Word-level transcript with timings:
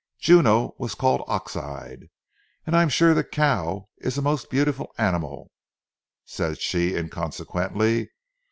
"Juno 0.17 0.73
was 0.79 0.95
called 0.95 1.23
ox 1.27 1.55
eyed, 1.55 2.09
and 2.65 2.75
I'm 2.75 2.89
sure 2.89 3.13
the 3.13 3.23
cow 3.23 3.87
is 3.99 4.17
a 4.17 4.21
most 4.23 4.49
beautiful 4.49 4.91
animal," 4.97 5.51
said 6.25 6.59
she 6.59 6.95
inconsequently. 6.97 8.09